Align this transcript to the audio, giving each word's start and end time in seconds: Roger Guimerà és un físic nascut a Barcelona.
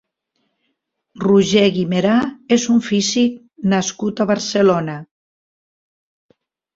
Roger 1.23 1.65
Guimerà 1.75 2.15
és 2.57 2.65
un 2.75 2.79
físic 2.87 3.35
nascut 3.73 4.23
a 4.25 4.27
Barcelona. 4.31 4.97